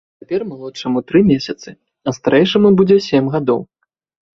Цяпер 0.21 0.45
малодшаму 0.53 1.03
тры 1.11 1.19
месяцы, 1.31 1.69
а 1.75 2.09
старэйшаму 2.21 2.77
будзе 2.83 2.97
сем 3.13 3.23
гадоў. 3.39 3.61